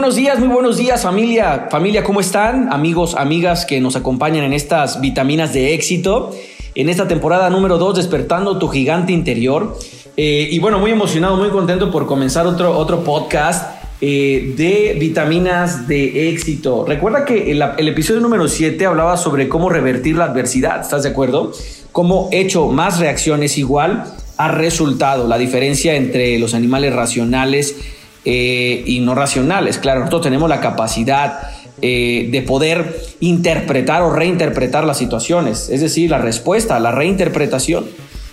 Buenos 0.00 0.16
días, 0.16 0.38
muy 0.38 0.48
buenos 0.48 0.78
días 0.78 1.02
familia. 1.02 1.68
Familia, 1.70 2.02
¿cómo 2.02 2.20
están? 2.20 2.72
Amigos, 2.72 3.14
amigas 3.18 3.66
que 3.66 3.82
nos 3.82 3.96
acompañan 3.96 4.44
en 4.44 4.54
estas 4.54 5.02
vitaminas 5.02 5.52
de 5.52 5.74
éxito. 5.74 6.34
En 6.74 6.88
esta 6.88 7.06
temporada 7.06 7.50
número 7.50 7.76
2, 7.76 7.96
despertando 7.96 8.58
tu 8.58 8.68
gigante 8.68 9.12
interior. 9.12 9.76
Eh, 10.16 10.48
y 10.50 10.58
bueno, 10.58 10.78
muy 10.78 10.90
emocionado, 10.90 11.36
muy 11.36 11.50
contento 11.50 11.90
por 11.90 12.06
comenzar 12.06 12.46
otro, 12.46 12.78
otro 12.78 13.04
podcast 13.04 13.82
eh, 14.00 14.54
de 14.56 14.96
vitaminas 14.98 15.86
de 15.86 16.30
éxito. 16.30 16.86
Recuerda 16.88 17.26
que 17.26 17.50
el, 17.52 17.62
el 17.76 17.88
episodio 17.88 18.22
número 18.22 18.48
7 18.48 18.86
hablaba 18.86 19.18
sobre 19.18 19.50
cómo 19.50 19.68
revertir 19.68 20.16
la 20.16 20.24
adversidad. 20.24 20.80
¿Estás 20.80 21.02
de 21.02 21.10
acuerdo? 21.10 21.52
Cómo 21.92 22.30
hecho 22.32 22.68
más 22.68 23.00
reacciones 23.00 23.58
igual 23.58 24.04
a 24.38 24.48
resultado. 24.48 25.28
La 25.28 25.36
diferencia 25.36 25.94
entre 25.94 26.38
los 26.38 26.54
animales 26.54 26.94
racionales 26.94 27.76
eh, 28.24 28.82
y 28.86 29.00
no 29.00 29.14
racionales. 29.14 29.78
Claro, 29.78 30.00
nosotros 30.00 30.22
tenemos 30.22 30.48
la 30.48 30.60
capacidad 30.60 31.40
eh, 31.82 32.28
de 32.30 32.42
poder 32.42 32.94
interpretar 33.20 34.02
o 34.02 34.12
reinterpretar 34.12 34.84
las 34.84 34.98
situaciones, 34.98 35.70
es 35.70 35.80
decir, 35.80 36.10
la 36.10 36.18
respuesta, 36.18 36.78
la 36.78 36.92
reinterpretación. 36.92 37.86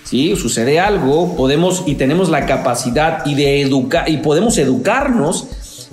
Si 0.04 0.36
sucede 0.36 0.80
algo, 0.80 1.34
podemos 1.36 1.84
y 1.86 1.94
tenemos 1.94 2.28
la 2.28 2.44
capacidad 2.44 3.24
y 3.24 3.34
de 3.34 3.62
educar 3.62 4.08
y 4.10 4.18
podemos 4.18 4.58
educarnos, 4.58 5.48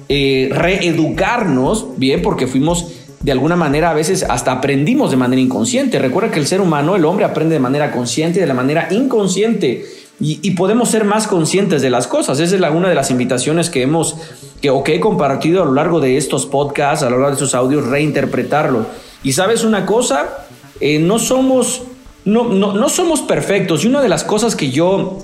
eh, 0.09 0.49
reeducarnos, 0.51 1.97
bien, 1.97 2.21
porque 2.21 2.47
fuimos 2.47 2.87
de 3.21 3.31
alguna 3.31 3.55
manera 3.55 3.91
a 3.91 3.93
veces 3.93 4.25
hasta 4.27 4.51
aprendimos 4.51 5.11
de 5.11 5.17
manera 5.17 5.41
inconsciente. 5.41 5.97
Recuerda 5.99 6.31
que 6.31 6.39
el 6.39 6.47
ser 6.47 6.59
humano, 6.59 6.95
el 6.95 7.05
hombre, 7.05 7.25
aprende 7.25 7.53
de 7.53 7.59
manera 7.59 7.91
consciente 7.91 8.39
y 8.39 8.41
de 8.41 8.47
la 8.47 8.53
manera 8.53 8.89
inconsciente 8.91 9.85
y, 10.19 10.51
podemos 10.51 10.89
ser 10.89 11.03
más 11.03 11.27
conscientes 11.27 11.81
de 11.81 11.89
las 11.89 12.07
cosas. 12.07 12.39
Esa 12.39 12.55
es 12.55 12.61
una 12.61 12.87
de 12.87 12.95
las 12.95 13.11
invitaciones 13.11 13.69
que 13.69 13.81
hemos 13.81 14.15
que, 14.61 14.69
o 14.69 14.83
que 14.83 14.95
he 14.95 14.99
compartido 14.99 15.61
a 15.61 15.65
lo 15.65 15.73
largo 15.73 15.99
de 15.99 16.17
estos 16.17 16.45
podcasts, 16.45 17.03
a 17.03 17.09
lo 17.09 17.17
largo 17.17 17.27
de 17.27 17.33
estos 17.33 17.53
audios, 17.53 17.85
reinterpretarlo. 17.85 18.85
Y 19.23 19.33
sabes 19.33 19.63
una 19.63 19.85
cosa, 19.85 20.45
eh, 20.79 20.99
no 20.99 21.19
somos 21.19 21.83
no, 22.25 22.45
no, 22.45 22.73
no, 22.73 22.89
somos 22.89 23.21
perfectos. 23.21 23.83
Y 23.83 23.87
una 23.87 24.01
de 24.01 24.09
las 24.09 24.23
cosas 24.23 24.55
que 24.55 24.71
yo 24.71 25.19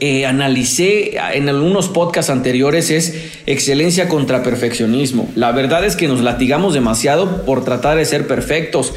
eh, 0.00 0.26
analicé 0.26 1.18
en 1.34 1.48
algunos 1.48 1.88
podcasts 1.88 2.30
anteriores 2.30 2.90
es 2.90 3.14
excelencia 3.46 4.08
contra 4.08 4.42
perfeccionismo. 4.42 5.28
La 5.34 5.52
verdad 5.52 5.84
es 5.84 5.96
que 5.96 6.08
nos 6.08 6.20
latigamos 6.20 6.72
demasiado 6.72 7.44
por 7.44 7.64
tratar 7.64 7.98
de 7.98 8.04
ser 8.06 8.26
perfectos, 8.26 8.92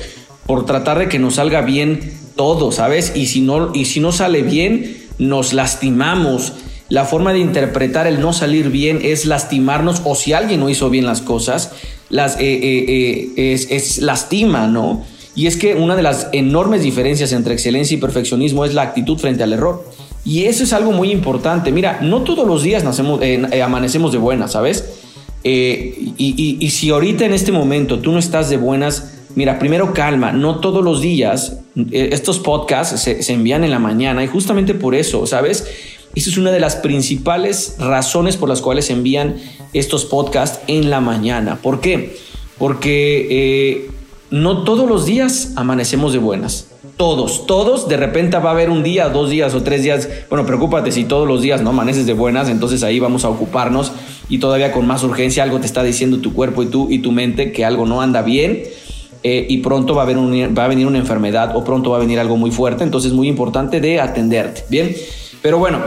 por 0.46 0.66
tratar 0.66 1.00
de 1.00 1.10
que 1.10 1.20
nos 1.20 1.36
salga 1.36 1.62
bien 1.62 2.14
todo, 2.36 2.72
¿sabes? 2.72 3.12
Y 3.16 3.28
si 3.28 3.42
no, 3.42 3.72
y 3.74 3.86
si 3.86 4.00
no 4.00 4.12
sale 4.12 4.42
bien, 4.42 5.03
nos 5.20 5.54
lastimamos. 5.54 6.54
La 6.90 7.06
forma 7.06 7.34
de 7.34 7.40
interpretar 7.40 8.08
el 8.08 8.20
no 8.20 8.34
salir 8.34 8.70
bien 8.70 9.00
es 9.02 9.26
lastimarnos 9.26 10.02
o 10.04 10.16
si 10.16 10.34
alguien 10.34 10.60
no 10.60 10.70
hizo 10.70 10.90
bien 10.90 11.06
las 11.06 11.22
cosas, 11.22 11.72
las, 12.10 12.36
eh, 12.38 12.42
eh, 12.42 13.34
eh, 13.36 13.66
es, 13.70 14.00
lastima, 14.00 14.68
¿no? 14.68 15.04
Y 15.36 15.48
es 15.48 15.58
que 15.58 15.76
una 15.76 15.96
de 15.96 16.04
las 16.04 16.28
enormes 16.32 16.84
diferencias 16.84 17.32
entre 17.32 17.54
excelencia 17.54 17.96
y 17.96 18.00
perfeccionismo 18.00 18.66
es 18.66 18.74
la 18.74 18.84
actitud 18.84 19.18
frente 19.18 19.44
al 19.44 19.54
error. 19.54 19.84
Y 20.24 20.44
eso 20.44 20.64
es 20.64 20.74
algo 20.74 20.92
muy 20.92 21.12
importante. 21.12 21.72
Mira, 21.72 22.00
no 22.02 22.22
todos 22.22 22.48
los 22.48 22.62
días 22.62 22.84
nacemos, 22.84 23.20
amanecemos 23.64 24.12
de 24.12 24.20
buenas, 24.20 24.52
¿sabes? 24.52 25.00
y, 25.46 26.70
si 26.72 26.90
ahorita 26.90 27.26
en 27.26 27.34
este 27.34 27.52
momento 27.52 28.00
tú 28.00 28.12
no 28.14 28.20
estás 28.20 28.50
de 28.50 28.58
buenas, 28.58 29.14
Mira, 29.36 29.58
primero 29.58 29.94
calma, 29.94 30.32
no 30.32 30.60
todos 30.60 30.84
los 30.84 31.02
días 31.02 31.58
estos 31.92 32.40
podcasts 32.40 33.02
se, 33.02 33.34
envían 33.34 33.64
en 33.64 33.72
la 33.72 33.80
mañana 33.80 34.24
y 34.24 34.28
justamente 34.28 34.74
por 34.74 34.96
eso, 34.96 35.26
¿sabes? 35.26 35.66
Esa 36.16 36.30
es 36.30 36.38
una 36.38 36.52
de 36.52 36.60
las 36.60 36.76
principales 36.76 37.76
razones 37.80 38.38
por 38.38 38.48
las 38.48 38.62
cuales 38.62 38.86
se 38.86 38.94
envían 38.94 39.38
estos 39.74 40.06
podcasts 40.06 40.60
en 40.68 40.92
la 40.92 41.02
mañana. 41.02 41.58
¿Por 41.62 41.82
qué? 41.82 42.18
Porque 42.60 43.28
eh, 43.30 43.92
no 44.30 44.64
todos 44.64 44.88
los 44.88 45.06
días 45.08 45.54
amanecemos 45.56 46.14
de 46.14 46.20
buenas. 46.20 46.68
Todos, 46.98 47.48
todos, 47.48 47.88
de 47.88 47.98
repente 47.98 48.38
va 48.38 48.52
a 48.52 48.54
haber 48.54 48.70
un 48.70 48.84
día, 48.84 49.10
dos 49.10 49.32
días 49.32 49.56
o 49.56 49.64
tres 49.64 49.82
días. 49.82 50.08
Bueno, 50.30 50.46
preocúpate 50.46 50.92
si 50.92 51.06
todos 51.06 51.28
los 51.28 51.42
días 51.42 51.64
no 51.64 51.72
amaneces 51.72 52.06
de 52.06 52.14
buenas, 52.14 52.50
entonces 52.50 52.84
ahí 52.84 53.00
vamos 53.00 53.26
a 53.26 53.30
ocuparnos 53.30 53.92
y 54.30 54.38
todavía 54.38 54.72
con 54.72 54.86
más 54.86 55.04
urgencia 55.04 55.42
algo 55.42 55.60
te 55.60 55.66
está 55.66 55.82
diciendo 55.82 56.20
tu 56.20 56.34
cuerpo 56.34 56.62
y, 56.62 56.68
tú, 56.68 56.88
y 56.92 57.00
tu 57.00 57.12
mente 57.12 57.52
que 57.52 57.66
algo 57.66 57.88
no 57.88 58.02
anda 58.02 58.22
bien 58.22 58.64
eh, 59.24 59.46
y 59.48 59.58
pronto 59.60 59.96
va 59.96 60.02
a, 60.02 60.06
haber 60.06 60.18
va 60.18 60.66
a 60.66 60.68
venir 60.68 60.86
una 60.86 60.98
enfermedad 60.98 61.56
o 61.56 61.64
pronto 61.64 61.92
va 61.92 61.98
a 61.98 62.00
venir 62.00 62.20
algo 62.20 62.36
muy 62.36 62.52
fuerte, 62.52 62.84
entonces 62.84 63.12
es 63.12 63.16
muy 63.16 63.28
importante 63.28 63.80
de 63.80 64.02
atenderte, 64.02 64.66
¿bien? 64.70 64.96
Pero 65.42 65.60
bueno, 65.60 65.80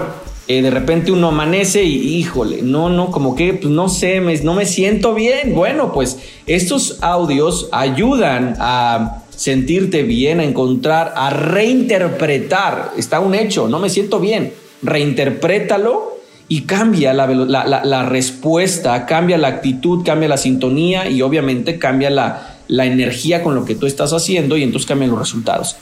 eh, 0.49 0.63
de 0.63 0.71
repente 0.71 1.11
uno 1.11 1.29
amanece 1.29 1.83
y 1.83 2.17
híjole, 2.19 2.63
no, 2.63 2.89
no, 2.89 3.11
como 3.11 3.35
que 3.35 3.55
pues, 3.55 3.73
no 3.73 3.89
sé, 3.89 4.21
me, 4.21 4.37
no 4.39 4.55
me 4.55 4.65
siento 4.65 5.13
bien. 5.13 5.55
Bueno, 5.55 5.93
pues 5.93 6.19
estos 6.47 6.99
audios 7.03 7.69
ayudan 7.73 8.55
a 8.61 9.25
sentirte 9.31 10.05
bien, 10.05 10.39
a 10.39 10.45
encontrar, 10.45 11.13
a 11.17 11.31
reinterpretar. 11.31 12.93
Está 12.97 13.19
un 13.19 13.35
hecho, 13.35 13.67
no 13.67 13.81
me 13.81 13.91
siento 13.91 14.21
bien. 14.21 14.53
Reinterprétalo 14.83 16.17
y 16.49 16.63
cambia 16.63 17.13
la, 17.13 17.27
la, 17.27 17.85
la 17.85 18.03
respuesta, 18.05 19.05
cambia 19.05 19.39
la 19.39 19.49
actitud, 19.49 20.05
cambia 20.05 20.29
la 20.29 20.37
sintonía 20.37 21.09
y 21.11 21.23
obviamente 21.23 21.81
cambia 21.81 22.09
la, 22.09 22.56
la 22.69 22.87
energía 22.87 23.43
con 23.43 23.54
lo 23.54 23.65
que 23.65 23.75
tú 23.75 23.87
estás 23.87 24.12
haciendo 24.12 24.56
y 24.56 24.62
entonces 24.62 24.87
cambian 24.87 25.10
los 25.10 25.19
resultados. 25.19 25.77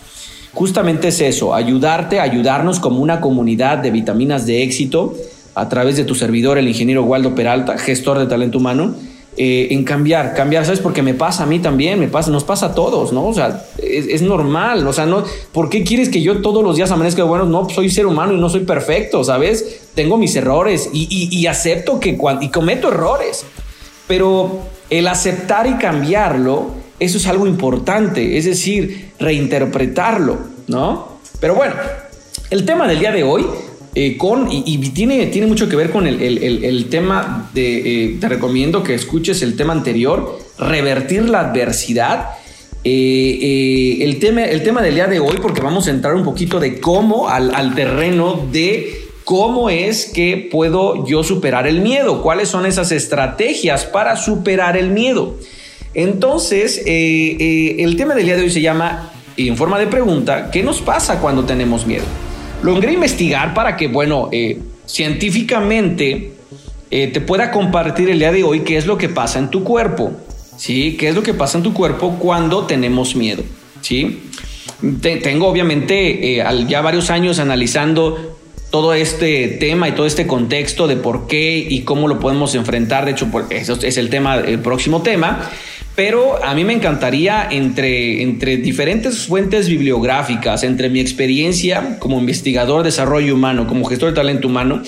Justamente 0.52 1.08
es 1.08 1.20
eso, 1.20 1.54
ayudarte, 1.54 2.20
ayudarnos 2.20 2.78
como 2.78 3.00
una 3.00 3.20
comunidad 3.20 3.78
de 3.78 3.90
vitaminas 3.90 4.46
de 4.46 4.62
éxito 4.62 5.14
a 5.54 5.68
través 5.68 5.96
de 5.96 6.04
tu 6.04 6.14
servidor, 6.14 6.58
el 6.58 6.68
ingeniero 6.68 7.02
Waldo 7.02 7.34
Peralta, 7.34 7.76
gestor 7.76 8.18
de 8.18 8.26
talento 8.26 8.58
humano, 8.58 8.94
eh, 9.36 9.68
en 9.72 9.82
cambiar, 9.82 10.32
cambiar, 10.34 10.64
¿sabes? 10.64 10.78
Porque 10.78 11.02
me 11.02 11.12
pasa 11.12 11.42
a 11.42 11.46
mí 11.46 11.58
también, 11.58 11.98
me 11.98 12.06
pasa, 12.06 12.30
nos 12.30 12.44
pasa 12.44 12.66
a 12.66 12.74
todos, 12.74 13.12
¿no? 13.12 13.26
O 13.26 13.34
sea, 13.34 13.64
es, 13.78 14.22
normal, 14.22 14.86
o 14.86 14.92
sea, 14.92 15.06
no, 15.06 15.24
¿por 15.50 15.68
qué 15.68 15.82
quieres 15.82 16.08
que 16.08 16.22
yo 16.22 16.40
todos 16.40 16.62
los 16.62 16.76
días 16.76 16.92
amanezca 16.92 17.24
bueno? 17.24 17.44
No, 17.44 17.68
soy 17.68 17.90
ser 17.90 18.06
humano 18.06 18.32
y 18.32 18.38
no 18.38 18.48
soy 18.48 18.60
perfecto, 18.60 19.24
¿sabes? 19.24 19.88
Tengo 19.94 20.18
mis 20.18 20.36
errores 20.36 20.88
y, 20.92 21.28
y 21.36 21.46
acepto 21.48 21.98
que 21.98 22.16
cuando, 22.16 22.44
y 22.44 22.50
cometo 22.50 22.88
errores, 22.88 23.44
pero 24.06 24.60
el 24.90 25.06
aceptar 25.06 25.66
y 25.66 25.74
cambiarlo, 25.74 26.74
eso 27.00 27.18
es 27.18 27.26
algo 27.26 27.46
importante, 27.46 28.36
es 28.36 28.44
decir, 28.44 29.12
reinterpretarlo, 29.18 30.38
¿no? 30.68 31.18
Pero 31.40 31.54
bueno, 31.54 31.74
el 32.50 32.64
tema 32.64 32.86
del 32.86 32.98
día 32.98 33.12
de 33.12 33.22
hoy, 33.22 33.44
eh, 33.96 34.16
con, 34.16 34.48
y, 34.50 34.76
tiene, 34.90 35.26
tiene 35.26 35.46
mucho 35.46 35.68
que 35.68 35.76
ver 35.76 35.90
con 35.90 36.06
el, 36.06 36.86
tema 36.90 37.50
de, 37.54 38.04
eh, 38.04 38.16
te 38.20 38.28
recomiendo 38.28 38.82
que 38.82 38.94
escuches 38.94 39.42
el 39.42 39.56
tema 39.56 39.72
anterior, 39.72 40.38
revertir 40.58 41.28
la 41.28 41.40
adversidad. 41.40 42.30
Eh, 42.82 43.98
el, 44.00 44.18
tema, 44.18 44.44
el 44.44 44.62
tema 44.62 44.82
del 44.82 44.94
día 44.94 45.06
de 45.06 45.20
hoy, 45.20 45.38
porque 45.40 45.60
vamos 45.60 45.86
a 45.86 45.90
entrar 45.90 46.14
un 46.14 46.24
poquito 46.24 46.60
de 46.60 46.80
cómo 46.80 47.28
al, 47.28 47.54
al 47.54 47.74
terreno 47.74 48.46
de 48.50 49.03
¿Cómo 49.24 49.70
es 49.70 50.04
que 50.04 50.48
puedo 50.50 51.06
yo 51.06 51.24
superar 51.24 51.66
el 51.66 51.80
miedo? 51.80 52.20
¿Cuáles 52.20 52.50
son 52.50 52.66
esas 52.66 52.92
estrategias 52.92 53.86
para 53.86 54.16
superar 54.16 54.76
el 54.76 54.90
miedo? 54.90 55.36
Entonces, 55.94 56.82
eh, 56.84 57.36
eh, 57.40 57.76
el 57.78 57.96
tema 57.96 58.14
del 58.14 58.26
día 58.26 58.36
de 58.36 58.42
hoy 58.42 58.50
se 58.50 58.60
llama, 58.60 59.12
en 59.38 59.56
forma 59.56 59.78
de 59.78 59.86
pregunta, 59.86 60.50
¿qué 60.50 60.62
nos 60.62 60.82
pasa 60.82 61.20
cuando 61.20 61.44
tenemos 61.44 61.86
miedo? 61.86 62.04
Logré 62.62 62.92
investigar 62.92 63.54
para 63.54 63.76
que, 63.76 63.88
bueno, 63.88 64.28
eh, 64.30 64.58
científicamente 64.86 66.32
te 66.90 67.20
pueda 67.20 67.50
compartir 67.50 68.08
el 68.08 68.20
día 68.20 68.30
de 68.30 68.44
hoy 68.44 68.60
qué 68.60 68.76
es 68.76 68.86
lo 68.86 68.96
que 68.96 69.08
pasa 69.08 69.40
en 69.40 69.50
tu 69.50 69.64
cuerpo, 69.64 70.12
¿sí? 70.56 70.96
¿Qué 70.96 71.08
es 71.08 71.14
lo 71.16 71.24
que 71.24 71.34
pasa 71.34 71.58
en 71.58 71.64
tu 71.64 71.74
cuerpo 71.74 72.18
cuando 72.20 72.66
tenemos 72.66 73.16
miedo, 73.16 73.42
¿sí? 73.80 74.20
tengo 75.00 75.48
obviamente 75.48 76.36
ya 76.68 76.80
varios 76.82 77.10
años 77.10 77.40
analizando 77.40 78.33
todo 78.74 78.92
este 78.92 79.46
tema 79.46 79.88
y 79.88 79.92
todo 79.92 80.04
este 80.04 80.26
contexto 80.26 80.88
de 80.88 80.96
por 80.96 81.28
qué 81.28 81.58
y 81.58 81.82
cómo 81.82 82.08
lo 82.08 82.18
podemos 82.18 82.56
enfrentar. 82.56 83.04
De 83.04 83.12
hecho, 83.12 83.30
eso 83.50 83.78
es 83.80 83.96
el 83.96 84.10
tema, 84.10 84.34
el 84.34 84.58
próximo 84.58 85.00
tema. 85.00 85.48
Pero 85.94 86.44
a 86.44 86.56
mí 86.56 86.64
me 86.64 86.72
encantaría 86.72 87.46
entre, 87.52 88.20
entre 88.20 88.56
diferentes 88.56 89.26
fuentes 89.26 89.68
bibliográficas, 89.68 90.64
entre 90.64 90.88
mi 90.88 90.98
experiencia 90.98 92.00
como 92.00 92.18
investigador 92.18 92.82
de 92.82 92.88
desarrollo 92.88 93.36
humano, 93.36 93.68
como 93.68 93.84
gestor 93.84 94.08
de 94.08 94.16
talento 94.16 94.48
humano, 94.48 94.82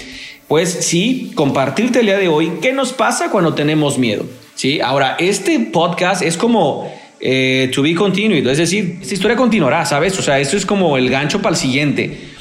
pues 0.49 0.69
sí, 0.69 1.31
compartirte 1.37 2.01
el 2.01 2.07
día 2.07 2.19
de 2.19 2.27
hoy 2.27 2.55
qué 2.61 2.73
nos 2.73 2.93
pasa 2.93 3.31
cuando 3.31 3.55
tenemos 3.55 3.99
miedo. 3.99 4.27
Sí, 4.57 4.81
ahora, 4.81 5.15
este 5.21 5.61
podcast 5.61 6.23
es 6.23 6.37
como 6.37 6.93
eh, 7.21 7.71
to 7.73 7.83
be 7.83 7.95
continued, 7.95 8.49
es 8.49 8.59
decir, 8.59 8.99
esta 9.01 9.15
historia 9.15 9.37
continuará, 9.37 9.87
¿sabes? 9.87 10.19
O 10.19 10.23
sea, 10.23 10.41
esto 10.41 10.57
es 10.57 10.67
como 10.67 10.97
el 10.97 11.09
gancho 11.09 11.41
para 11.41 11.55
el 11.55 11.61
siguiente. 11.61 12.35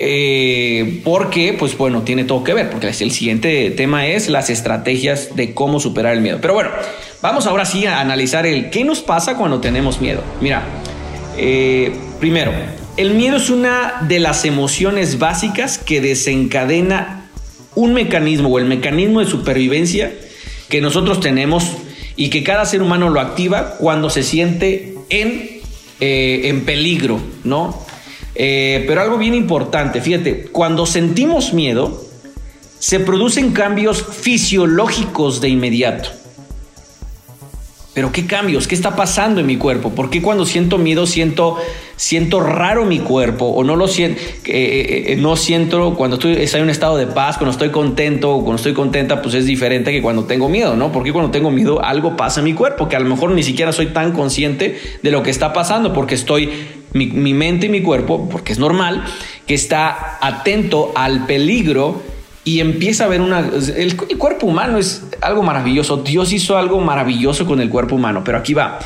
Eh, 0.00 1.00
porque, 1.02 1.56
pues 1.58 1.76
bueno, 1.76 2.02
tiene 2.02 2.24
todo 2.24 2.44
que 2.44 2.54
ver, 2.54 2.70
porque 2.70 2.86
el 2.86 3.10
siguiente 3.10 3.70
tema 3.70 4.06
es 4.06 4.28
las 4.28 4.48
estrategias 4.48 5.34
de 5.34 5.54
cómo 5.54 5.80
superar 5.80 6.14
el 6.14 6.20
miedo. 6.20 6.38
Pero 6.40 6.54
bueno, 6.54 6.70
vamos 7.20 7.46
ahora 7.46 7.64
sí 7.64 7.84
a 7.86 8.00
analizar 8.00 8.46
el 8.46 8.70
qué 8.70 8.84
nos 8.84 9.00
pasa 9.00 9.36
cuando 9.36 9.60
tenemos 9.60 10.00
miedo. 10.00 10.22
Mira, 10.40 10.62
eh, 11.36 11.92
primero, 12.20 12.52
el 12.96 13.14
miedo 13.14 13.36
es 13.36 13.50
una 13.50 13.94
de 14.06 14.20
las 14.20 14.44
emociones 14.44 15.18
básicas 15.18 15.78
que 15.78 16.00
desencadena 16.00 17.28
un 17.74 17.92
mecanismo 17.92 18.48
o 18.50 18.58
el 18.58 18.66
mecanismo 18.66 19.20
de 19.20 19.26
supervivencia 19.26 20.12
que 20.68 20.80
nosotros 20.80 21.20
tenemos 21.20 21.76
y 22.16 22.30
que 22.30 22.42
cada 22.42 22.66
ser 22.66 22.82
humano 22.82 23.08
lo 23.08 23.20
activa 23.20 23.76
cuando 23.78 24.10
se 24.10 24.22
siente 24.22 24.94
en, 25.10 25.60
eh, 26.00 26.42
en 26.44 26.64
peligro, 26.64 27.20
¿no? 27.44 27.87
Eh, 28.40 28.84
pero 28.86 29.00
algo 29.00 29.18
bien 29.18 29.34
importante, 29.34 30.00
fíjate, 30.00 30.44
cuando 30.52 30.86
sentimos 30.86 31.52
miedo, 31.52 32.04
se 32.78 33.00
producen 33.00 33.50
cambios 33.52 34.02
fisiológicos 34.02 35.40
de 35.40 35.48
inmediato. 35.48 36.10
Pero 37.98 38.12
¿qué 38.12 38.28
cambios? 38.28 38.68
¿Qué 38.68 38.76
está 38.76 38.94
pasando 38.94 39.40
en 39.40 39.46
mi 39.46 39.56
cuerpo? 39.56 39.90
¿Por 39.90 40.08
qué 40.08 40.22
cuando 40.22 40.46
siento 40.46 40.78
miedo 40.78 41.04
siento, 41.04 41.56
siento 41.96 42.38
raro 42.38 42.84
mi 42.84 43.00
cuerpo? 43.00 43.46
¿O 43.46 43.64
no 43.64 43.74
lo 43.74 43.88
siento, 43.88 44.22
eh, 44.44 45.06
eh, 45.08 45.16
no 45.16 45.34
siento 45.34 45.96
cuando 45.96 46.14
estoy, 46.14 46.36
en 46.40 46.62
un 46.62 46.70
estado 46.70 46.96
de 46.96 47.08
paz, 47.08 47.38
cuando 47.38 47.50
estoy 47.50 47.70
contento 47.70 48.36
o 48.36 48.44
cuando 48.44 48.54
estoy 48.54 48.72
contenta, 48.72 49.20
pues 49.20 49.34
es 49.34 49.46
diferente 49.46 49.90
que 49.90 50.00
cuando 50.00 50.26
tengo 50.26 50.48
miedo, 50.48 50.76
¿no? 50.76 50.92
Porque 50.92 51.12
cuando 51.12 51.32
tengo 51.32 51.50
miedo 51.50 51.84
algo 51.84 52.16
pasa 52.16 52.38
en 52.38 52.44
mi 52.44 52.54
cuerpo, 52.54 52.88
que 52.88 52.94
a 52.94 53.00
lo 53.00 53.08
mejor 53.08 53.32
ni 53.32 53.42
siquiera 53.42 53.72
soy 53.72 53.86
tan 53.86 54.12
consciente 54.12 54.78
de 55.02 55.10
lo 55.10 55.24
que 55.24 55.30
está 55.30 55.52
pasando, 55.52 55.92
porque 55.92 56.14
estoy, 56.14 56.50
mi, 56.92 57.06
mi 57.06 57.34
mente 57.34 57.66
y 57.66 57.68
mi 57.68 57.82
cuerpo, 57.82 58.28
porque 58.30 58.52
es 58.52 58.60
normal, 58.60 59.02
que 59.48 59.54
está 59.54 60.18
atento 60.20 60.92
al 60.94 61.26
peligro 61.26 62.00
y 62.48 62.60
empieza 62.60 63.04
a 63.04 63.08
ver 63.08 63.20
una... 63.20 63.50
El, 63.76 63.94
cuerpo 63.94 64.46
humano 64.46 64.78
es 64.78 65.02
algo 65.20 65.42
maravilloso. 65.42 65.98
Dios 65.98 66.32
hizo 66.32 66.56
algo 66.56 66.80
maravilloso 66.80 67.44
con 67.44 67.60
el 67.60 67.68
cuerpo 67.68 67.96
humano, 67.96 68.22
pero 68.24 68.38
aquí 68.38 68.54
va. 68.54 68.78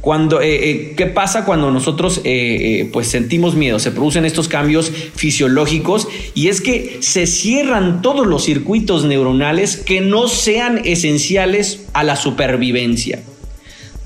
Cuando, 0.00 0.40
eh, 0.40 0.70
eh, 0.70 0.94
¿Qué 0.96 1.06
pasa 1.06 1.44
cuando 1.44 1.70
nosotros 1.70 2.22
eh, 2.24 2.90
pues 2.92 3.06
sentimos 3.06 3.54
miedo? 3.54 3.78
Se 3.78 3.92
producen 3.92 4.24
estos 4.24 4.48
cambios 4.48 4.90
fisiológicos 5.14 6.08
y 6.34 6.48
es 6.48 6.60
que 6.60 6.98
se 7.02 7.28
cierran 7.28 8.02
todos 8.02 8.26
los 8.26 8.42
circuitos 8.42 9.04
neuronales 9.04 9.76
que 9.76 10.00
no 10.00 10.26
sean 10.26 10.80
esenciales 10.84 11.84
a 11.92 12.02
la 12.02 12.16
supervivencia. 12.16 13.22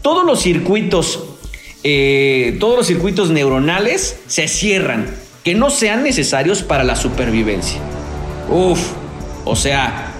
Todos 0.02 0.26
los 0.26 0.42
circuitos, 0.42 1.24
todos 2.60 2.76
los 2.76 2.86
circuitos 2.86 3.30
neuronales 3.30 4.20
se 4.26 4.48
cierran 4.48 5.06
que 5.44 5.54
no 5.54 5.70
sean 5.70 6.02
necesarios 6.02 6.62
para 6.62 6.84
la 6.84 6.94
supervivencia. 6.94 7.80
Uf, 8.50 8.92
o 9.44 9.54
sea, 9.54 10.12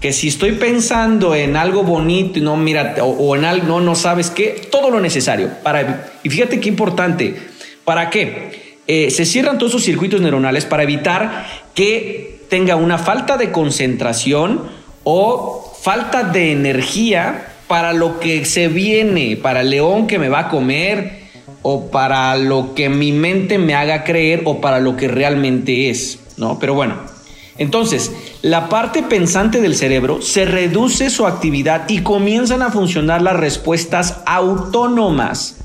que 0.00 0.12
si 0.12 0.28
estoy 0.28 0.52
pensando 0.52 1.34
en 1.34 1.56
algo 1.56 1.82
bonito 1.82 2.38
y 2.38 2.42
no, 2.42 2.56
mira, 2.56 2.94
o, 3.00 3.36
en 3.36 3.46
algo, 3.46 3.66
no, 3.66 3.80
no 3.80 3.94
sabes 3.94 4.28
qué, 4.28 4.68
todo 4.70 4.90
lo 4.90 5.00
necesario. 5.00 5.48
Para, 5.62 6.12
y 6.22 6.28
fíjate 6.28 6.60
qué 6.60 6.68
importante, 6.68 7.36
¿para 7.84 8.10
qué? 8.10 8.76
Eh, 8.86 9.10
se 9.10 9.24
cierran 9.24 9.56
todos 9.56 9.72
esos 9.72 9.84
circuitos 9.84 10.20
neuronales 10.20 10.66
para 10.66 10.82
evitar 10.82 11.46
que 11.74 12.40
tenga 12.50 12.76
una 12.76 12.98
falta 12.98 13.38
de 13.38 13.50
concentración 13.50 14.62
o 15.04 15.74
falta 15.80 16.22
de 16.22 16.52
energía 16.52 17.46
para 17.66 17.94
lo 17.94 18.20
que 18.20 18.44
se 18.44 18.68
viene, 18.68 19.38
para 19.38 19.62
el 19.62 19.70
león 19.70 20.06
que 20.06 20.18
me 20.18 20.28
va 20.28 20.40
a 20.40 20.48
comer 20.50 21.24
o 21.62 21.90
para 21.90 22.36
lo 22.36 22.74
que 22.74 22.90
mi 22.90 23.12
mente 23.12 23.56
me 23.56 23.74
haga 23.74 24.04
creer 24.04 24.42
o 24.44 24.60
para 24.60 24.80
lo 24.80 24.98
que 24.98 25.08
realmente 25.08 25.88
es, 25.88 26.20
¿no? 26.36 26.58
Pero 26.58 26.74
bueno, 26.74 27.13
entonces, 27.56 28.12
la 28.42 28.68
parte 28.68 29.02
pensante 29.02 29.60
del 29.60 29.76
cerebro 29.76 30.20
se 30.22 30.44
reduce 30.44 31.08
su 31.08 31.26
actividad 31.26 31.88
y 31.88 32.00
comienzan 32.00 32.62
a 32.62 32.70
funcionar 32.70 33.22
las 33.22 33.36
respuestas 33.36 34.18
autónomas 34.26 35.56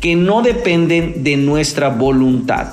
que 0.00 0.16
no 0.16 0.42
dependen 0.42 1.24
de 1.24 1.36
nuestra 1.36 1.88
voluntad. 1.88 2.68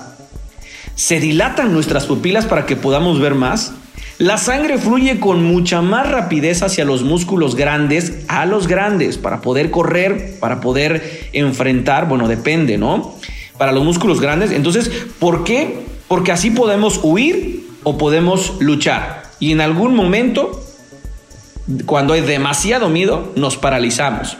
Se 0.95 1.19
dilatan 1.19 1.71
nuestras 1.71 2.05
pupilas 2.05 2.45
para 2.45 2.65
que 2.65 2.75
podamos 2.75 3.19
ver 3.19 3.35
más. 3.35 3.71
La 4.17 4.37
sangre 4.37 4.79
fluye 4.79 5.19
con 5.19 5.43
mucha 5.43 5.81
más 5.81 6.09
rapidez 6.09 6.63
hacia 6.63 6.83
los 6.83 7.03
músculos 7.03 7.55
grandes, 7.55 8.25
a 8.27 8.45
los 8.45 8.67
grandes, 8.67 9.17
para 9.17 9.41
poder 9.41 9.69
correr, 9.69 10.37
para 10.39 10.59
poder 10.59 11.29
enfrentar, 11.33 12.09
bueno, 12.09 12.27
depende, 12.27 12.77
¿no? 12.77 13.15
Para 13.57 13.71
los 13.71 13.85
músculos 13.85 14.19
grandes. 14.19 14.51
Entonces, 14.51 14.89
¿por 15.19 15.43
qué? 15.43 15.85
Porque 16.07 16.31
así 16.31 16.49
podemos 16.49 16.99
huir 17.03 17.66
o 17.87 17.97
podemos 17.97 18.55
luchar. 18.59 19.23
Y 19.39 19.53
en 19.53 19.61
algún 19.61 19.95
momento, 19.95 20.61
cuando 21.85 22.13
hay 22.13 22.19
demasiado 22.19 22.89
miedo, 22.89 23.31
nos 23.37 23.55
paralizamos. 23.55 24.35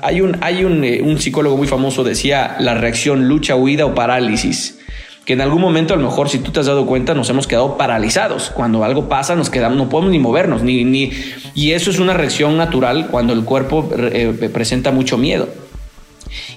Hay 0.00 0.20
un, 0.20 0.36
hay 0.42 0.62
un, 0.62 0.84
eh, 0.84 1.02
un 1.02 1.18
psicólogo 1.18 1.56
muy 1.56 1.66
famoso 1.66 2.04
decía 2.04 2.54
la 2.60 2.74
reacción 2.74 3.26
lucha, 3.26 3.56
huida 3.56 3.84
o 3.84 3.96
parálisis 3.96 4.78
que 5.24 5.32
en 5.32 5.40
algún 5.40 5.60
momento 5.60 5.92
a 5.92 5.96
lo 5.96 6.04
mejor 6.04 6.30
si 6.30 6.38
tú 6.38 6.52
te 6.52 6.60
has 6.60 6.66
dado 6.66 6.86
cuenta 6.86 7.14
nos 7.14 7.28
hemos 7.28 7.46
quedado 7.48 7.76
paralizados. 7.76 8.50
Cuando 8.50 8.84
algo 8.84 9.08
pasa 9.08 9.34
nos 9.34 9.50
quedamos, 9.50 9.76
no 9.76 9.88
podemos 9.88 10.12
ni 10.12 10.20
movernos, 10.20 10.62
ni, 10.62 10.84
ni, 10.84 11.10
y 11.54 11.72
eso 11.72 11.90
es 11.90 11.98
una 11.98 12.14
reacción 12.14 12.56
natural 12.56 13.08
cuando 13.10 13.32
el 13.32 13.44
cuerpo 13.44 13.90
eh, 13.92 14.48
presenta 14.54 14.92
mucho 14.92 15.18
miedo. 15.18 15.48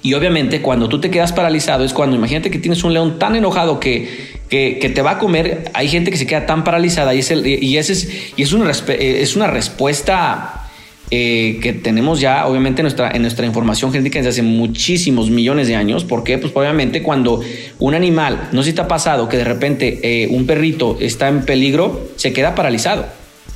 Y 0.01 0.13
obviamente 0.13 0.61
cuando 0.61 0.87
tú 0.87 1.01
te 1.01 1.09
quedas 1.09 1.33
paralizado 1.33 1.83
es 1.83 1.93
cuando 1.93 2.15
imagínate 2.15 2.51
que 2.51 2.59
tienes 2.59 2.83
un 2.83 2.93
león 2.93 3.19
tan 3.19 3.35
enojado 3.35 3.79
que, 3.79 4.40
que, 4.51 4.91
te 4.93 5.01
va 5.01 5.11
a 5.11 5.17
comer, 5.17 5.71
hay 5.73 5.87
gente 5.87 6.11
que 6.11 6.17
se 6.17 6.27
queda 6.27 6.45
tan 6.45 6.65
paralizada 6.65 7.15
y, 7.15 7.19
es, 7.19 7.31
y, 7.31 7.77
es, 7.77 7.89
es, 8.35 8.51
una, 8.51 8.69
es 8.69 9.35
una 9.37 9.47
respuesta 9.47 10.67
eh, 11.09 11.59
que 11.61 11.71
tenemos 11.71 12.19
ya 12.19 12.45
obviamente 12.45 12.81
en 12.81 12.83
nuestra, 12.83 13.11
en 13.11 13.21
nuestra 13.21 13.45
información 13.45 13.93
genética 13.93 14.19
desde 14.19 14.29
hace 14.29 14.41
muchísimos 14.43 15.29
millones 15.29 15.69
de 15.69 15.77
años. 15.77 16.03
¿Por 16.03 16.25
qué? 16.25 16.37
Pues 16.37 16.51
obviamente 16.53 17.01
cuando 17.01 17.39
un 17.79 17.95
animal, 17.95 18.49
no 18.51 18.61
sé 18.61 18.71
si 18.71 18.75
te 18.75 18.83
pasado 18.83 19.29
que 19.29 19.37
de 19.37 19.45
repente 19.45 19.99
eh, 20.03 20.27
un 20.27 20.45
perrito 20.45 20.97
está 20.99 21.29
en 21.29 21.45
peligro, 21.45 22.09
se 22.17 22.33
queda 22.33 22.53
paralizado. 22.53 23.05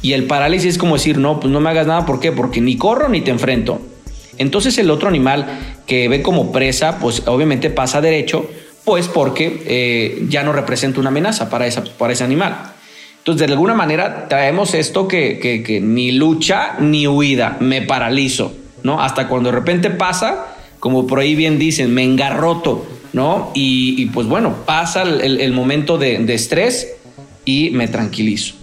Y 0.01 0.13
el 0.13 0.23
parálisis 0.23 0.71
es 0.71 0.77
como 0.77 0.95
decir, 0.95 1.17
no, 1.17 1.41
pues 1.41 1.51
no 1.51 1.59
me 1.59 1.69
hagas 1.71 1.87
nada. 1.87 2.05
¿Por 2.05 2.21
qué? 2.21 2.31
Porque 2.31 2.61
ni 2.61 2.77
corro 2.77 3.09
ni 3.09 3.19
te 3.19 3.31
enfrento. 3.31 3.81
Entonces 4.37 4.77
el 4.77 4.89
otro 4.89 5.09
animal 5.09 5.59
que 5.87 6.07
ve 6.07 6.21
como 6.21 6.53
presa, 6.53 6.99
pues 6.99 7.23
obviamente 7.25 7.69
pasa 7.69 7.99
derecho, 7.99 8.49
pues 8.85 9.07
porque 9.07 9.63
eh, 9.65 10.25
ya 10.29 10.43
no 10.43 10.53
representa 10.53 10.99
una 10.99 11.09
amenaza 11.09 11.49
para, 11.49 11.67
esa, 11.67 11.83
para 11.83 12.13
ese 12.13 12.23
animal. 12.23 12.73
Entonces, 13.17 13.47
de 13.47 13.53
alguna 13.53 13.73
manera 13.73 14.27
traemos 14.29 14.75
esto 14.75 15.07
que, 15.07 15.39
que, 15.39 15.81
ni 15.81 16.11
lucha 16.11 16.75
ni 16.79 17.07
huida, 17.07 17.57
me 17.59 17.81
paralizo, 17.81 18.53
¿no? 18.83 19.01
Hasta 19.01 19.27
cuando 19.27 19.49
de 19.49 19.55
repente 19.55 19.89
pasa, 19.89 20.55
como 20.79 21.07
por 21.07 21.19
ahí 21.19 21.33
bien 21.33 21.57
dicen, 21.57 21.91
me 21.91 22.03
engarroto, 22.03 22.85
¿no? 23.13 23.51
Y, 23.55 24.05
pues 24.07 24.27
bueno, 24.27 24.57
pasa 24.67 25.01
el, 25.01 25.51
momento 25.53 25.97
de, 25.97 26.19
de, 26.19 26.35
estrés 26.35 26.93
y 27.45 27.71
me 27.71 27.87
tranquilizo. 27.87 28.53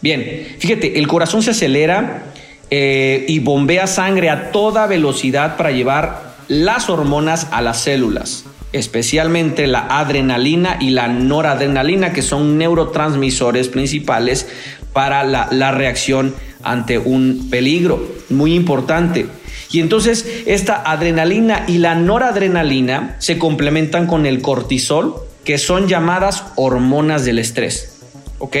Bien, 0.00 0.48
fíjate, 0.58 0.98
el 0.98 1.06
corazón 1.06 1.42
se 1.44 1.52
acelera 1.52 2.24
eh, 2.70 3.24
y 3.28 3.38
bombea 3.38 3.86
sangre 3.86 4.28
a 4.28 4.50
toda 4.50 4.86
velocidad 4.86 5.56
para 5.56 5.70
llevar 5.70 6.34
las 6.48 6.90
hormonas 6.90 7.46
a 7.50 7.62
las 7.62 7.80
células, 7.80 8.44
especialmente 8.72 9.66
la 9.66 9.86
adrenalina 9.98 10.78
y 10.80 10.90
la 10.90 11.08
noradrenalina, 11.08 12.12
que 12.12 12.22
son 12.22 12.58
neurotransmisores 12.58 13.68
principales 13.68 14.48
para 14.92 15.24
la, 15.24 15.48
la 15.50 15.72
reacción 15.72 16.34
ante 16.62 16.98
un 16.98 17.48
peligro. 17.50 18.06
Muy 18.28 18.54
importante. 18.54 19.26
Y 19.70 19.80
entonces 19.80 20.26
esta 20.46 20.82
adrenalina 20.82 21.64
y 21.66 21.78
la 21.78 21.94
noradrenalina 21.94 23.16
se 23.18 23.38
complementan 23.38 24.06
con 24.06 24.26
el 24.26 24.40
cortisol, 24.40 25.16
que 25.44 25.58
son 25.58 25.88
llamadas 25.88 26.44
hormonas 26.56 27.24
del 27.24 27.38
estrés. 27.38 27.98
¿Ok? 28.38 28.56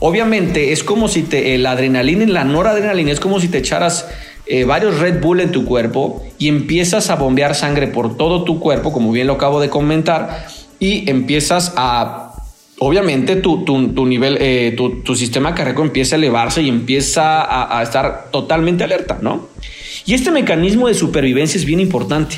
Obviamente 0.00 0.72
es 0.72 0.82
como 0.84 1.08
si 1.08 1.22
te, 1.22 1.56
la 1.58 1.72
adrenalina 1.72 2.24
y 2.24 2.26
la 2.26 2.44
noradrenalina 2.44 3.12
es 3.12 3.20
como 3.20 3.40
si 3.40 3.48
te 3.48 3.58
echaras 3.58 4.06
eh, 4.46 4.64
varios 4.64 4.98
Red 4.98 5.20
Bull 5.20 5.40
en 5.40 5.52
tu 5.52 5.64
cuerpo 5.64 6.22
y 6.38 6.48
empiezas 6.48 7.10
a 7.10 7.16
bombear 7.16 7.54
sangre 7.54 7.86
por 7.86 8.16
todo 8.16 8.44
tu 8.44 8.60
cuerpo, 8.60 8.92
como 8.92 9.10
bien 9.10 9.26
lo 9.26 9.34
acabo 9.34 9.60
de 9.60 9.70
comentar, 9.70 10.46
y 10.78 11.08
empiezas 11.08 11.72
a, 11.76 12.34
obviamente 12.78 13.36
tu, 13.36 13.64
tu, 13.64 14.06
nivel, 14.06 14.36
eh, 14.40 14.76
tu, 14.76 15.16
sistema 15.16 15.54
cardíaco 15.54 15.82
empieza 15.82 16.16
a 16.16 16.18
elevarse 16.18 16.62
y 16.62 16.68
empieza 16.68 17.40
a, 17.40 17.78
a 17.78 17.82
estar 17.82 18.30
totalmente 18.30 18.84
alerta, 18.84 19.18
¿no? 19.20 19.48
Y 20.04 20.12
este 20.12 20.30
mecanismo 20.30 20.88
de 20.88 20.94
supervivencia 20.94 21.58
es 21.58 21.64
bien 21.64 21.80
importante 21.80 22.36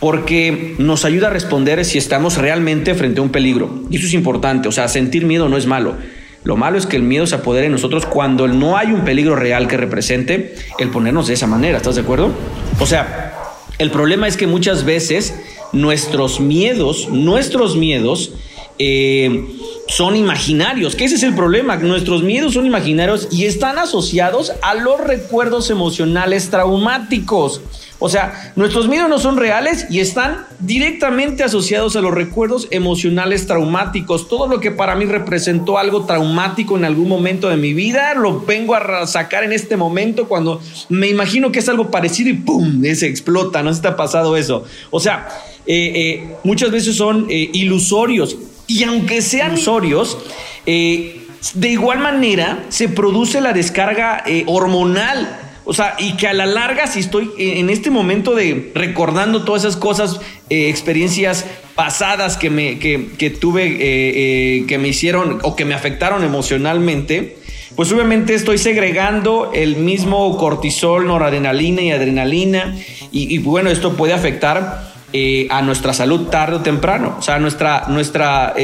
porque 0.00 0.74
nos 0.78 1.04
ayuda 1.04 1.28
a 1.28 1.30
responder 1.30 1.84
si 1.84 1.98
estamos 1.98 2.36
realmente 2.36 2.94
frente 2.94 3.20
a 3.20 3.22
un 3.22 3.30
peligro. 3.30 3.82
Y 3.90 3.96
eso 3.96 4.06
es 4.06 4.14
importante, 4.14 4.68
o 4.68 4.72
sea, 4.72 4.88
sentir 4.88 5.24
miedo 5.24 5.48
no 5.48 5.56
es 5.56 5.66
malo. 5.66 5.96
Lo 6.44 6.56
malo 6.56 6.78
es 6.78 6.86
que 6.86 6.96
el 6.96 7.02
miedo 7.02 7.26
se 7.26 7.34
apodere 7.34 7.66
en 7.66 7.72
nosotros 7.72 8.06
cuando 8.06 8.48
no 8.48 8.76
hay 8.76 8.92
un 8.92 9.04
peligro 9.04 9.36
real 9.36 9.68
que 9.68 9.76
represente 9.76 10.54
el 10.78 10.90
ponernos 10.90 11.26
de 11.26 11.34
esa 11.34 11.46
manera. 11.46 11.78
¿Estás 11.78 11.96
de 11.96 12.02
acuerdo? 12.02 12.30
O 12.80 12.86
sea, 12.86 13.34
el 13.78 13.90
problema 13.90 14.28
es 14.28 14.36
que 14.36 14.46
muchas 14.46 14.84
veces 14.84 15.34
nuestros 15.72 16.40
miedos, 16.40 17.08
nuestros 17.10 17.76
miedos, 17.76 18.32
eh, 18.78 19.46
son 19.88 20.16
imaginarios, 20.16 20.94
que 20.94 21.04
ese 21.04 21.16
es 21.16 21.22
el 21.22 21.34
problema. 21.34 21.76
Nuestros 21.76 22.22
miedos 22.22 22.54
son 22.54 22.66
imaginarios 22.66 23.28
y 23.30 23.46
están 23.46 23.78
asociados 23.78 24.52
a 24.62 24.74
los 24.74 25.00
recuerdos 25.00 25.70
emocionales 25.70 26.50
traumáticos. 26.50 27.60
O 28.00 28.08
sea, 28.08 28.52
nuestros 28.54 28.88
miedos 28.88 29.08
no 29.08 29.18
son 29.18 29.36
reales 29.36 29.86
y 29.90 29.98
están 29.98 30.46
directamente 30.60 31.42
asociados 31.42 31.96
a 31.96 32.00
los 32.00 32.14
recuerdos 32.14 32.68
emocionales 32.70 33.48
traumáticos. 33.48 34.28
Todo 34.28 34.46
lo 34.46 34.60
que 34.60 34.70
para 34.70 34.94
mí 34.94 35.04
representó 35.04 35.78
algo 35.78 36.04
traumático 36.04 36.76
en 36.76 36.84
algún 36.84 37.08
momento 37.08 37.48
de 37.48 37.56
mi 37.56 37.74
vida, 37.74 38.14
lo 38.14 38.40
vengo 38.40 38.76
a 38.76 39.04
sacar 39.08 39.42
en 39.42 39.52
este 39.52 39.76
momento 39.76 40.28
cuando 40.28 40.60
me 40.88 41.08
imagino 41.08 41.50
que 41.50 41.58
es 41.58 41.68
algo 41.68 41.90
parecido 41.90 42.30
y 42.30 42.34
¡pum! 42.34 42.82
se 42.94 43.08
explota. 43.08 43.64
No 43.64 43.74
se 43.74 43.82
te 43.82 43.88
ha 43.88 43.96
pasado 43.96 44.36
eso. 44.36 44.64
O 44.90 45.00
sea, 45.00 45.28
eh, 45.66 45.92
eh, 45.94 46.36
muchas 46.44 46.70
veces 46.70 46.94
son 46.94 47.26
eh, 47.28 47.50
ilusorios. 47.52 48.36
Y 48.68 48.84
aunque 48.84 49.22
sean 49.22 49.54
ilusorios, 49.54 50.18
de 50.66 51.68
igual 51.68 51.98
manera 51.98 52.64
se 52.68 52.88
produce 52.88 53.40
la 53.40 53.52
descarga 53.52 54.22
hormonal 54.46 55.47
o 55.68 55.74
sea, 55.74 55.96
y 55.98 56.16
que 56.16 56.26
a 56.26 56.32
la 56.32 56.46
larga, 56.46 56.86
si 56.86 57.00
estoy 57.00 57.30
en 57.36 57.68
este 57.68 57.90
momento 57.90 58.34
de 58.34 58.72
recordando 58.74 59.44
todas 59.44 59.64
esas 59.64 59.76
cosas, 59.76 60.18
eh, 60.48 60.70
experiencias 60.70 61.44
pasadas 61.74 62.38
que, 62.38 62.48
me, 62.48 62.78
que, 62.78 63.30
tuve, 63.38 63.66
eh, 63.66 63.76
eh, 63.82 64.64
que 64.66 64.78
me 64.78 64.88
hicieron 64.88 65.40
o 65.42 65.56
que 65.56 65.66
me 65.66 65.74
afectaron 65.74 66.24
emocionalmente, 66.24 67.36
pues 67.76 67.92
obviamente 67.92 68.32
estoy 68.32 68.56
segregando 68.56 69.50
el 69.52 69.76
mismo 69.76 70.38
cortisol, 70.38 71.06
noradrenalina 71.06 71.82
y 71.82 71.90
adrenalina. 71.90 72.74
Y, 73.12 73.36
bueno, 73.36 73.68
esto 73.68 73.94
puede 73.94 74.14
afectar 74.14 74.90
a 75.50 75.62
nuestra 75.62 75.92
salud 75.92 76.28
tarde 76.28 76.56
o 76.56 76.60
temprano. 76.60 77.16
O 77.18 77.22
sea, 77.22 77.38
nuestra, 77.38 77.84
nuestra, 77.88 78.54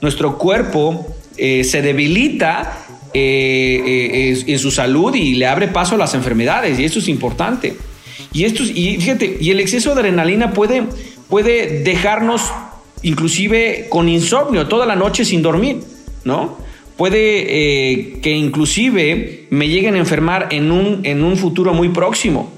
nuestro 0.00 0.36
cuerpo 0.36 1.06
se 1.36 1.80
debilita 1.80 2.83
eh, 3.14 4.42
en 4.46 4.58
su 4.58 4.70
salud 4.70 5.14
y 5.14 5.34
le 5.34 5.46
abre 5.46 5.68
paso 5.68 5.94
a 5.94 5.98
las 5.98 6.14
enfermedades 6.14 6.78
y 6.78 6.84
eso 6.84 6.98
es 6.98 7.08
importante. 7.08 7.76
Y, 8.32 8.44
esto, 8.44 8.62
y 8.64 8.96
fíjate, 9.00 9.38
y 9.40 9.50
el 9.50 9.60
exceso 9.60 9.94
de 9.94 10.00
adrenalina 10.00 10.52
puede, 10.52 10.82
puede 11.28 11.82
dejarnos 11.84 12.42
inclusive 13.02 13.86
con 13.88 14.08
insomnio 14.08 14.66
toda 14.66 14.86
la 14.86 14.96
noche 14.96 15.24
sin 15.24 15.42
dormir, 15.42 15.80
¿no? 16.24 16.58
Puede 16.96 17.44
eh, 17.48 18.20
que 18.20 18.32
inclusive 18.32 19.46
me 19.50 19.68
lleguen 19.68 19.94
a 19.94 19.98
enfermar 19.98 20.48
en 20.50 20.70
un, 20.70 21.00
en 21.04 21.22
un 21.22 21.36
futuro 21.36 21.74
muy 21.74 21.90
próximo. 21.90 22.52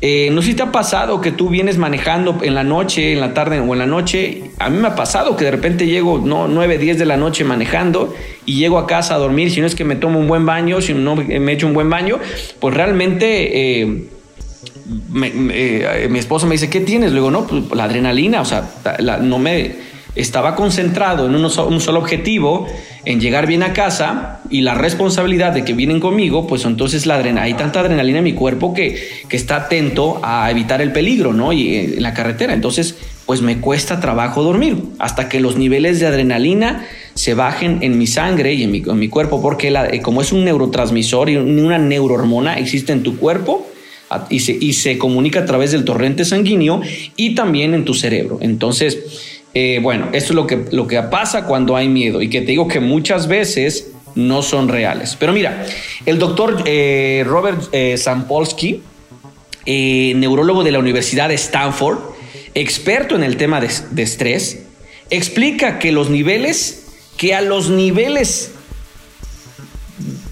Eh, 0.00 0.30
no 0.32 0.42
sé 0.42 0.48
si 0.48 0.54
te 0.54 0.62
ha 0.62 0.70
pasado 0.70 1.20
que 1.20 1.32
tú 1.32 1.48
vienes 1.48 1.76
manejando 1.76 2.38
en 2.42 2.54
la 2.54 2.62
noche, 2.62 3.12
en 3.12 3.20
la 3.20 3.34
tarde 3.34 3.58
o 3.58 3.72
en 3.72 3.78
la 3.78 3.86
noche. 3.86 4.50
A 4.58 4.70
mí 4.70 4.78
me 4.78 4.88
ha 4.88 4.94
pasado 4.94 5.36
que 5.36 5.44
de 5.44 5.50
repente 5.50 5.86
llego 5.86 6.18
no, 6.18 6.46
9, 6.46 6.78
10 6.78 6.98
de 6.98 7.06
la 7.06 7.16
noche 7.16 7.42
manejando 7.44 8.14
y 8.46 8.56
llego 8.58 8.78
a 8.78 8.86
casa 8.86 9.16
a 9.16 9.18
dormir. 9.18 9.50
Si 9.50 9.60
no 9.60 9.66
es 9.66 9.74
que 9.74 9.84
me 9.84 9.96
tomo 9.96 10.20
un 10.20 10.28
buen 10.28 10.46
baño, 10.46 10.80
si 10.80 10.94
no 10.94 11.16
me 11.16 11.52
echo 11.52 11.66
un 11.66 11.74
buen 11.74 11.90
baño, 11.90 12.18
pues 12.60 12.74
realmente 12.74 13.80
eh, 13.82 14.08
eh, 15.22 16.08
mi 16.10 16.18
esposa 16.18 16.46
me 16.46 16.52
dice, 16.52 16.70
¿qué 16.70 16.80
tienes? 16.80 17.12
Luego, 17.12 17.30
no, 17.30 17.46
pues 17.46 17.64
la 17.72 17.84
adrenalina, 17.84 18.40
o 18.40 18.44
sea, 18.44 18.70
no 19.20 19.38
me 19.38 19.88
estaba 20.14 20.54
concentrado 20.54 21.26
en 21.26 21.34
un 21.34 21.80
solo 21.80 21.98
objetivo, 21.98 22.66
en 23.08 23.20
llegar 23.20 23.46
bien 23.46 23.62
a 23.62 23.72
casa 23.72 24.40
y 24.50 24.60
la 24.60 24.74
responsabilidad 24.74 25.52
de 25.52 25.64
que 25.64 25.72
vienen 25.72 25.98
conmigo, 25.98 26.46
pues 26.46 26.66
entonces 26.66 27.06
la 27.06 27.14
adrenalina, 27.14 27.44
hay 27.44 27.54
tanta 27.54 27.80
adrenalina 27.80 28.18
en 28.18 28.24
mi 28.24 28.34
cuerpo 28.34 28.74
que, 28.74 29.02
que 29.30 29.36
está 29.38 29.56
atento 29.56 30.20
a 30.22 30.50
evitar 30.50 30.82
el 30.82 30.92
peligro, 30.92 31.32
¿no? 31.32 31.54
Y 31.54 31.74
eh, 31.74 31.94
en 31.96 32.02
la 32.02 32.12
carretera. 32.12 32.52
Entonces, 32.52 32.96
pues 33.24 33.40
me 33.40 33.60
cuesta 33.60 33.98
trabajo 33.98 34.42
dormir 34.42 34.76
hasta 34.98 35.30
que 35.30 35.40
los 35.40 35.56
niveles 35.56 36.00
de 36.00 36.06
adrenalina 36.06 36.86
se 37.14 37.32
bajen 37.32 37.78
en 37.80 37.96
mi 37.96 38.06
sangre 38.06 38.52
y 38.52 38.64
en 38.64 38.72
mi, 38.72 38.82
en 38.86 38.98
mi 38.98 39.08
cuerpo, 39.08 39.40
porque 39.40 39.70
la, 39.70 39.88
eh, 39.88 40.02
como 40.02 40.20
es 40.20 40.30
un 40.30 40.44
neurotransmisor 40.44 41.30
y 41.30 41.38
una 41.38 41.78
neurohormona 41.78 42.58
existe 42.58 42.92
en 42.92 43.02
tu 43.02 43.16
cuerpo, 43.16 43.66
y 44.28 44.40
se, 44.40 44.52
y 44.52 44.72
se 44.72 44.96
comunica 44.96 45.40
a 45.40 45.44
través 45.44 45.72
del 45.72 45.84
torrente 45.84 46.24
sanguíneo 46.24 46.80
y 47.16 47.34
también 47.34 47.74
en 47.74 47.84
tu 47.84 47.94
cerebro. 47.94 48.38
Entonces, 48.40 49.37
eh, 49.60 49.80
bueno, 49.80 50.10
esto 50.12 50.32
es 50.32 50.36
lo 50.36 50.46
que, 50.46 50.66
lo 50.70 50.86
que 50.86 51.02
pasa 51.02 51.44
cuando 51.44 51.74
hay 51.74 51.88
miedo 51.88 52.22
y 52.22 52.30
que 52.30 52.42
te 52.42 52.52
digo 52.52 52.68
que 52.68 52.78
muchas 52.78 53.26
veces 53.26 53.88
no 54.14 54.40
son 54.42 54.68
reales. 54.68 55.16
Pero 55.18 55.32
mira, 55.32 55.66
el 56.06 56.20
doctor 56.20 56.62
eh, 56.64 57.24
Robert 57.26 57.62
eh, 57.72 57.96
Sampolsky, 57.98 58.84
neurólogo 59.66 60.62
de 60.62 60.70
la 60.70 60.78
Universidad 60.78 61.28
de 61.28 61.34
Stanford, 61.34 61.98
experto 62.54 63.16
en 63.16 63.24
el 63.24 63.36
tema 63.36 63.60
de, 63.60 63.68
de 63.90 64.02
estrés, 64.04 64.62
explica 65.10 65.80
que 65.80 65.90
los 65.90 66.08
niveles, 66.08 66.86
que 67.16 67.34
a 67.34 67.40
los 67.40 67.68
niveles 67.68 68.52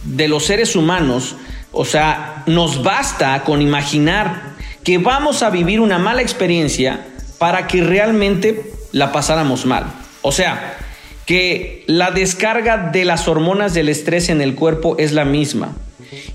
de 0.05 0.29
los 0.29 0.45
seres 0.45 0.77
humanos, 0.77 1.35
o 1.73 1.85
sea, 1.85 2.45
nos 2.47 2.85
basta 2.85 3.43
con 3.43 3.61
imaginar 3.61 4.55
que 4.85 4.99
vamos 4.99 5.43
a 5.43 5.51
vivir 5.51 5.81
una 5.81 5.99
mala 5.99 6.23
experiencia 6.23 7.09
para 7.39 7.67
que 7.67 7.83
realmente 7.83 8.76
la 8.97 9.13
pasáramos 9.13 9.67
mal. 9.67 9.85
O 10.23 10.33
sea, 10.33 10.79
que 11.27 11.85
la 11.87 12.13
descarga 12.13 12.79
de 12.79 13.05
las 13.05 13.29
hormonas 13.29 13.75
del 13.75 13.91
estrés 13.91 14.31
en 14.31 14.41
el 14.41 14.55
cuerpo 14.55 14.97
es 14.99 15.13
la 15.13 15.27
misma. 15.27 15.77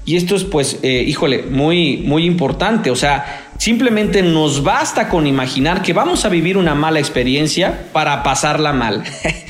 Y 0.06 0.16
esto 0.16 0.36
es 0.36 0.44
pues, 0.44 0.78
eh, 0.84 1.04
híjole, 1.08 1.42
muy, 1.42 1.98
muy 1.98 2.26
importante. 2.26 2.92
O 2.92 2.96
sea, 2.96 3.50
simplemente 3.58 4.22
nos 4.22 4.62
basta 4.62 5.10
con 5.10 5.26
imaginar 5.26 5.82
que 5.82 5.94
vamos 5.94 6.24
a 6.24 6.30
vivir 6.30 6.56
una 6.56 6.76
mala 6.76 7.00
experiencia 7.00 7.88
para 7.94 8.22
pasarla 8.22 8.74
mal. 8.74 9.04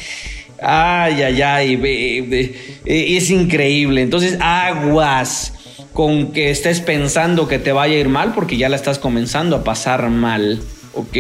ay, 0.62 1.22
ay, 1.22 1.42
ay, 1.42 2.56
es 2.86 3.30
increíble. 3.30 4.04
Entonces, 4.04 4.38
aguas 4.40 5.54
con 5.92 6.32
que 6.32 6.50
estés 6.50 6.80
pensando 6.80 7.50
que 7.50 7.60
te 7.60 7.74
vaya 7.74 7.96
a 7.96 8.00
ir 8.00 8.08
mal 8.08 8.34
porque 8.34 8.56
ya 8.56 8.70
la 8.70 8.78
estás 8.78 9.00
comenzando 9.00 9.58
a 9.58 9.64
pasar 9.66 10.10
mal. 10.10 10.62
¿Ok? 10.94 11.18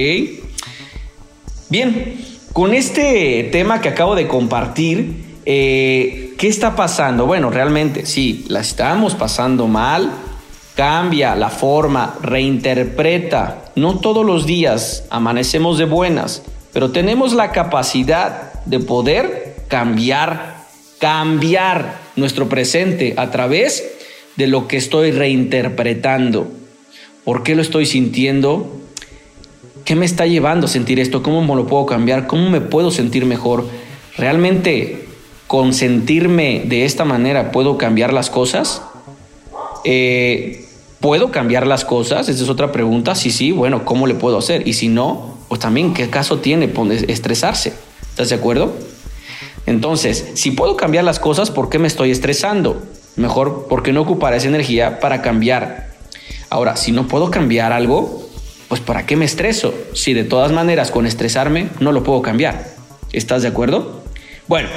Bien, 1.71 2.17
con 2.51 2.73
este 2.73 3.47
tema 3.49 3.79
que 3.79 3.87
acabo 3.87 4.13
de 4.13 4.27
compartir, 4.27 5.39
eh, 5.45 6.33
¿qué 6.37 6.49
está 6.49 6.75
pasando? 6.75 7.25
Bueno, 7.25 7.49
realmente 7.49 8.05
sí, 8.05 8.43
la 8.49 8.59
estamos 8.59 9.15
pasando 9.15 9.67
mal. 9.67 10.11
Cambia 10.75 11.33
la 11.37 11.49
forma, 11.49 12.17
reinterpreta. 12.21 13.71
No 13.77 13.99
todos 13.99 14.25
los 14.25 14.45
días 14.45 15.05
amanecemos 15.09 15.77
de 15.77 15.85
buenas, 15.85 16.43
pero 16.73 16.91
tenemos 16.91 17.31
la 17.31 17.53
capacidad 17.53 18.51
de 18.65 18.81
poder 18.81 19.63
cambiar, 19.69 20.65
cambiar 20.99 22.01
nuestro 22.17 22.49
presente 22.49 23.13
a 23.15 23.31
través 23.31 23.81
de 24.35 24.47
lo 24.47 24.67
que 24.67 24.75
estoy 24.75 25.11
reinterpretando. 25.11 26.51
¿Por 27.23 27.43
qué 27.43 27.55
lo 27.55 27.61
estoy 27.61 27.85
sintiendo? 27.85 28.80
¿Qué 29.85 29.95
me 29.95 30.05
está 30.05 30.25
llevando 30.25 30.65
a 30.65 30.69
sentir 30.69 30.99
esto? 30.99 31.23
¿Cómo 31.23 31.41
me 31.41 31.55
lo 31.55 31.67
puedo 31.67 31.85
cambiar? 31.85 32.27
¿Cómo 32.27 32.49
me 32.49 32.61
puedo 32.61 32.91
sentir 32.91 33.25
mejor? 33.25 33.65
¿Realmente 34.17 35.07
con 35.47 35.73
sentirme 35.73 36.63
de 36.65 36.85
esta 36.85 37.05
manera 37.05 37.51
puedo 37.51 37.77
cambiar 37.77 38.13
las 38.13 38.29
cosas? 38.29 38.81
Eh, 39.83 40.65
¿Puedo 40.99 41.31
cambiar 41.31 41.65
las 41.65 41.83
cosas? 41.83 42.29
Esa 42.29 42.43
es 42.43 42.49
otra 42.49 42.71
pregunta. 42.71 43.15
Si 43.15 43.31
sí, 43.31 43.51
bueno, 43.51 43.85
¿cómo 43.85 44.05
le 44.05 44.13
puedo 44.13 44.37
hacer? 44.37 44.67
Y 44.67 44.73
si 44.73 44.87
no, 44.87 45.35
pues 45.47 45.59
también, 45.59 45.95
¿qué 45.95 46.09
caso 46.09 46.37
tiene 46.37 46.71
estresarse? 47.07 47.73
¿Estás 48.09 48.29
de 48.29 48.35
acuerdo? 48.35 48.73
Entonces, 49.65 50.31
si 50.35 50.51
puedo 50.51 50.77
cambiar 50.77 51.03
las 51.03 51.19
cosas, 51.19 51.49
¿por 51.49 51.69
qué 51.69 51.79
me 51.79 51.87
estoy 51.87 52.11
estresando? 52.11 52.83
Mejor, 53.15 53.67
¿por 53.67 53.81
qué 53.81 53.93
no 53.93 54.01
ocupar 54.01 54.35
esa 54.35 54.47
energía 54.47 54.99
para 54.99 55.23
cambiar? 55.23 55.91
Ahora, 56.51 56.75
si 56.77 56.91
no 56.91 57.07
puedo 57.07 57.31
cambiar 57.31 57.73
algo, 57.73 58.20
pues 58.71 58.79
¿para 58.79 59.05
qué 59.05 59.17
me 59.17 59.25
estreso? 59.25 59.73
Si 59.93 60.13
de 60.13 60.23
todas 60.23 60.53
maneras 60.53 60.91
con 60.91 61.05
estresarme 61.05 61.67
no 61.81 61.91
lo 61.91 62.03
puedo 62.03 62.21
cambiar. 62.21 62.67
¿Estás 63.11 63.41
de 63.41 63.49
acuerdo? 63.49 64.01
Bueno, 64.47 64.69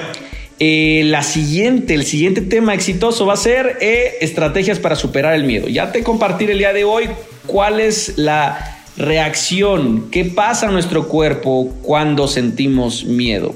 eh, 0.58 1.02
la 1.04 1.22
siguiente, 1.22 1.94
el 1.94 2.04
siguiente 2.04 2.40
tema 2.40 2.74
exitoso 2.74 3.24
va 3.24 3.34
a 3.34 3.36
ser 3.36 3.78
eh, 3.80 4.14
estrategias 4.20 4.80
para 4.80 4.96
superar 4.96 5.34
el 5.34 5.44
miedo. 5.44 5.68
Ya 5.68 5.92
te 5.92 6.02
compartiré 6.02 6.54
el 6.54 6.58
día 6.58 6.72
de 6.72 6.82
hoy 6.82 7.08
cuál 7.46 7.78
es 7.78 8.14
la 8.18 8.82
reacción, 8.96 10.10
qué 10.10 10.24
pasa 10.24 10.66
en 10.66 10.72
nuestro 10.72 11.06
cuerpo 11.06 11.72
cuando 11.80 12.26
sentimos 12.26 13.04
miedo. 13.04 13.54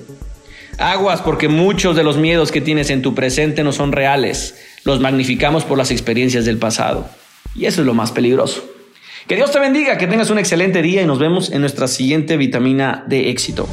Aguas, 0.78 1.20
porque 1.20 1.48
muchos 1.48 1.96
de 1.96 2.04
los 2.04 2.16
miedos 2.16 2.52
que 2.52 2.60
tienes 2.60 2.90
en 2.90 3.02
tu 3.02 3.12
presente 3.12 3.64
no 3.64 3.72
son 3.72 3.90
reales. 3.90 4.54
Los 4.84 5.00
magnificamos 5.00 5.64
por 5.64 5.78
las 5.78 5.90
experiencias 5.90 6.44
del 6.44 6.58
pasado. 6.58 7.08
Y 7.56 7.66
eso 7.66 7.80
es 7.80 7.86
lo 7.88 7.94
más 7.94 8.12
peligroso. 8.12 8.77
Que 9.28 9.36
Dios 9.36 9.52
te 9.52 9.60
bendiga, 9.60 9.98
que 9.98 10.06
tengas 10.06 10.30
un 10.30 10.38
excelente 10.38 10.80
día 10.80 11.02
y 11.02 11.06
nos 11.06 11.18
vemos 11.18 11.52
en 11.52 11.60
nuestra 11.60 11.86
siguiente 11.86 12.38
vitamina 12.38 13.04
de 13.06 13.28
éxito. 13.28 13.68